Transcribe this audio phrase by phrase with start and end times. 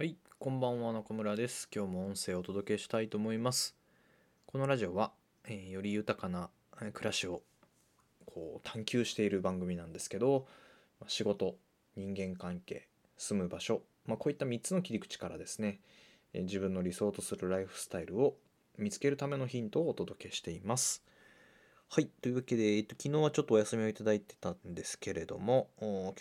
[0.00, 1.68] はい、こんばんは中村です。
[1.70, 3.76] 今日も音声をお届けしたいと思います。
[4.46, 5.12] このラジオは、
[5.44, 6.48] えーより豊かな
[6.94, 7.42] 暮らしを
[8.24, 10.46] こう探求している番組なんですけど、
[11.06, 11.56] 仕事、
[11.96, 15.80] 人間関係、住む場所、まあ、こういった3つの切り口からですね、
[16.32, 18.36] え自分の理想とするライフスタイルを
[18.78, 21.04] 見つけるためのヒントをお届けしています。
[21.92, 22.06] はい。
[22.06, 25.70] というわけで、えっと、昨日はちょっとお休みをいただいてたんですけれども、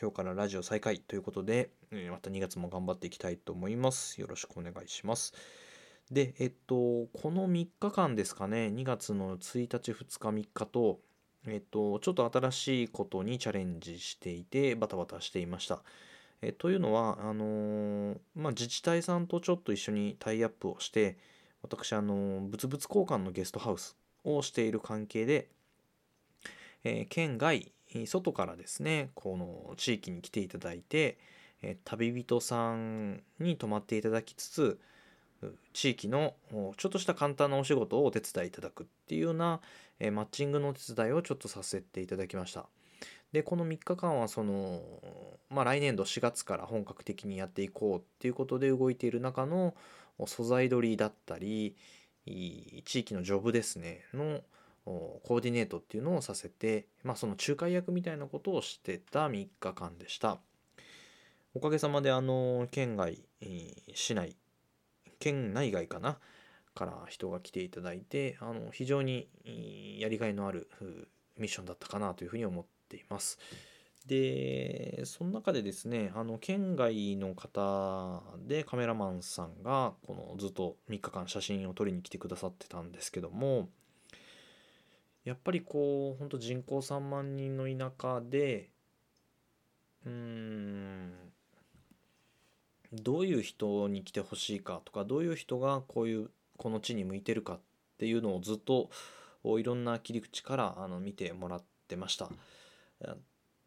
[0.01, 4.19] 今日からラジオ再開ということで、えまた2月も頑張っていきたいと思います。
[4.19, 5.31] よろしくお願いします。
[6.09, 11.01] で、えっと、この3日間ですかね、2月の1日、2日、3日と、
[11.45, 15.83] えっと、ちょっと新しいことにチャレンジしていて、バタバタしていました。
[16.41, 21.19] えというのは、あのーまあ、自治体さんとちょっと一緒にタイアップをして、
[21.61, 25.47] 私、あのー物々交換のゲストハウスをしている関係で、
[26.83, 27.71] えー県外、
[28.05, 31.17] 外からですね、この地域に来ていただいて、
[31.61, 34.79] え旅人さんに泊まっていただきつつ、
[35.73, 36.35] 地域の
[36.77, 39.61] ちょっとした簡単なお仕事をお手伝いいただくっていうような、
[39.99, 42.67] えマッチングのお手伝いをちょっとさせていただきました。
[43.31, 44.81] で、この3日間はその、
[45.49, 49.75] まあ来年度4月から本格的にやっていこうっていうことで動いている中の
[50.25, 51.75] 素材取りだったり、
[52.25, 54.41] 地域のジョブですね、の
[55.23, 60.39] コーディネートっていうのをさせて、まあその仲介役みたいなことをしてた3日間でした。
[61.53, 63.23] おかげさまであの、県外、
[63.93, 64.35] 市内、
[65.19, 66.17] 県内外かな
[66.75, 69.27] から人が来ていただいて、あの、非常に
[69.99, 70.69] やりがいのある
[71.37, 73.39] ミッションだったかなというふうに思っています。
[74.05, 83.69] で、その中でですね、あの、県外の方でカメラマンさんが、このずっと3日間写真を撮りに来てくださってたんですけども、
[85.25, 88.69] やっぱりこう、本当人口3万人の田舎で、
[90.05, 91.13] うん、
[92.93, 97.59] どういう人に来てほしいかとか、どういう人がこういう、この地に向いてるかっ
[97.97, 98.89] ていうのをずっと
[99.43, 102.29] いろんな切り口からあの見てもらってました。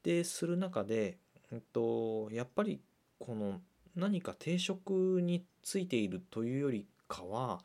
[0.02, 1.18] で、する中で、
[1.52, 2.80] えっと、やっぱり
[3.18, 3.60] この
[3.94, 7.62] 何か定職についているというよりかは、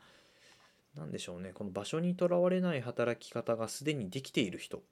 [0.96, 4.82] なんでしょうね、この場所にとらわれない働き方がすでにできている人、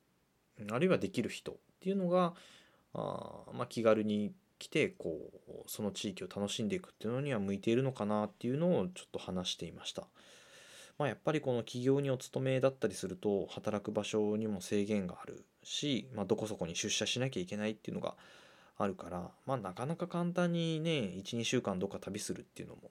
[0.70, 1.52] あるいはできる人。
[1.52, 2.34] っていうのが、
[2.94, 10.06] あまあ、気軽に来てこうその地域を楽しんでいくっていうのには向いているのかなっていうのをちょっと話していました。
[10.98, 18.14] まあ、やっぱりこの企業にお勤めだったりすると働く場所にも制限があるし、まあ、どこそこに出社しなきゃいけないっていうのが
[18.78, 22.90] あるから、まあ、なかなか簡単にね12週間どっか旅するっていうのも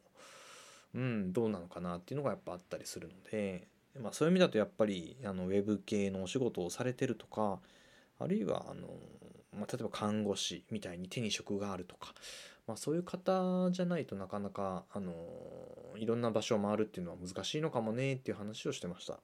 [0.95, 3.67] うんどうなのかなっていうのがやっぱあったりするので、
[4.01, 7.59] まあ、そういう意味だとやっぱりあのウェブ系のお仕事をされてるとか
[8.17, 8.87] あるいはあの、
[9.53, 12.13] まあ、例えば看護師みたいに手に職があるとか、
[12.65, 15.13] まあ、そういう方じゃないとなかなかあの
[15.97, 19.19] いろんな場所を回るっていうのは難しいのかもねっていう話をしてました。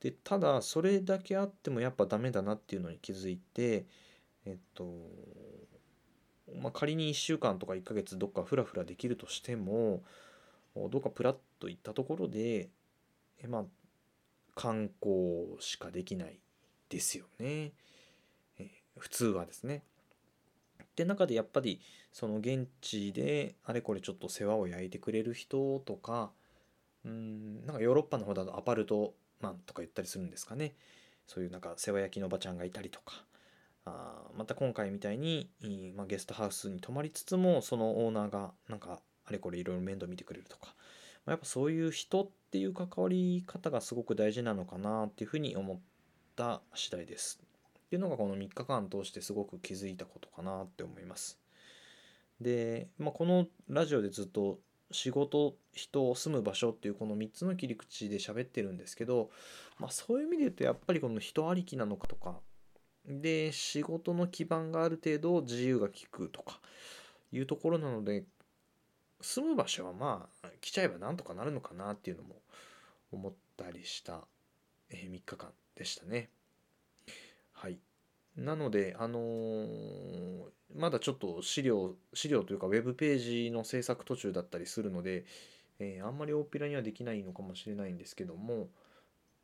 [0.00, 3.86] でただそれだけあってもやっぱダメだなっていうのに気づいて
[4.44, 4.84] えっと
[6.60, 10.02] まあ仮に1週間とか1ヶ月どっかフラフラできるとしても
[10.90, 12.68] どっかプラッと行ったところで
[13.42, 13.64] えまあ
[14.54, 16.40] 観光しかできない
[16.88, 17.72] ですよね。
[18.58, 19.82] え普通はですね。
[20.96, 21.80] で中でやっぱり
[22.12, 26.30] その現地であれこれちょっと世話を焼いてくれる人とか
[27.04, 30.74] うんなんかヨーロッパの方だとアパルトマンとか言ったりするんですかね
[31.26, 33.24] そういうなんか世話焼きのおばちゃんがいたりとか
[33.84, 35.50] あまた今回みたいに、
[35.94, 40.74] まあ、ゲストハウスに泊まりつつもそのオーナーがなんかあれこれいろいろ面倒見てくれるとか、
[41.24, 45.78] まあ、やっぱそういう人っていう関わり方がすごく大事なのかなっていうふうに思っ
[46.36, 47.40] た次第です。
[47.86, 51.38] っていうのがこの3日間通してすごく気づいたことかなって思います。
[52.40, 54.58] で、まあ、このラジオでずっと
[54.90, 59.30] 仕事、人、住む場所っていうこの3つの切り口で喋ってるんですけど、
[59.78, 62.40] まあ、そういう意味で言うとやっぱりこの人ありきなのかとか、
[63.06, 66.60] で、仕事の基盤がある程度自由が利くとか
[67.32, 68.24] いうところなので、
[69.26, 72.36] 住む場所はまあ来ちゃえばなんとかなるのかなっていうのも
[73.10, 74.20] 思ったりした、
[74.90, 76.30] えー3日間でしたね。
[77.52, 77.78] はい。
[78.36, 85.24] なので、あのーまだちょっと資料、資料というかウェブページの制作途中だったりするので、
[85.78, 88.68] えーあんまり大っぴらにはできないのかもしれないんですけども、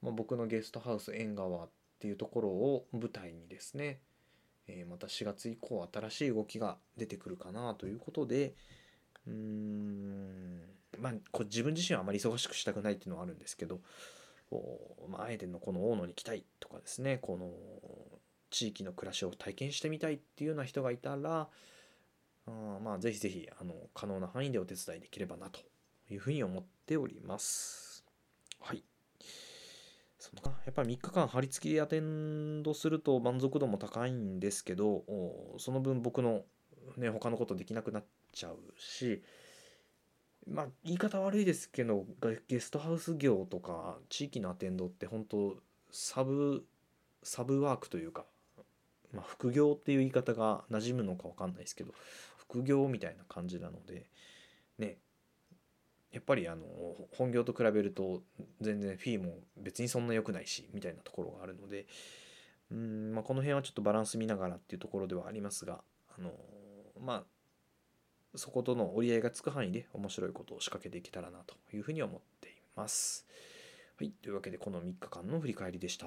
[0.01, 1.69] まあ、僕のゲストハウス縁側っ
[1.99, 4.01] ていうところを舞台にですね、
[4.69, 8.55] えーまた4月以降新しい動きが出てくるかなということで、
[9.27, 10.61] うーん、
[10.99, 13.81] まあ、こ自分自身はあまり忙しくしたくないっていうのはあるんですけど、
[14.51, 17.51] こうまあ、あえてのこの大野に来たいとかですね、この
[18.51, 21.49] 地域の暮らしを体験してみたいっていうような人がいたら、
[22.47, 25.61] あまあぜひぜひあの可能な範囲でお手伝いできればなと
[26.11, 28.05] いうふうに思っております。
[28.61, 28.85] はい。
[30.19, 35.03] そのやっぱり3日間張り付きでアテンドすると満足度も高いんですけど
[35.59, 36.43] その分僕の
[36.97, 39.23] ね他のことできなくなっちゃうし
[40.49, 42.05] まあ言い方悪いですけど
[42.49, 45.57] ゲストハウス業とか地域のアテンドって本当
[45.91, 46.65] サブ
[47.23, 48.25] サブワークというか、
[49.13, 51.93] まあ、副業っていう言い方が馴染むのか分かんないですけど
[52.37, 54.07] 副業みたいな感じなので
[54.79, 54.97] ね
[56.13, 56.65] やっぱりあの
[57.17, 58.23] 本業と比べると
[58.61, 61.87] 全然フィーも別にそんな良くないしみたいなところがあるので
[62.71, 65.81] うん、まあ、この辺はちょっとバランス見ながらっていうところではありますが
[66.19, 66.31] あの
[67.01, 67.25] ま
[68.35, 73.27] あそことの折り合いがつく範囲で面白いことを仕掛けていけたらなというふうに思っています。
[73.99, 76.07] はい、というわけでこの3日間の振り返りでした。